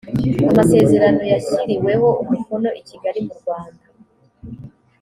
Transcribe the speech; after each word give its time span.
amasezerano 0.49 1.21
yashyiriweho 1.33 2.07
umukono 2.23 2.69
i 2.79 2.81
kigali 2.87 3.19
mu 3.25 3.33
rwanda 3.39 3.85